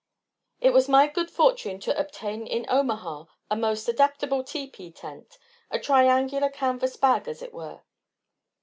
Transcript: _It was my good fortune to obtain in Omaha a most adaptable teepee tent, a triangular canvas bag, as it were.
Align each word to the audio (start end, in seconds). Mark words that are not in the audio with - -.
_It 0.65 0.71
was 0.73 0.89
my 0.89 1.05
good 1.05 1.29
fortune 1.29 1.79
to 1.81 1.95
obtain 1.95 2.47
in 2.47 2.65
Omaha 2.67 3.25
a 3.51 3.55
most 3.55 3.87
adaptable 3.87 4.43
teepee 4.43 4.91
tent, 4.91 5.37
a 5.69 5.77
triangular 5.77 6.49
canvas 6.49 6.97
bag, 6.97 7.27
as 7.27 7.43
it 7.43 7.53
were. 7.53 7.81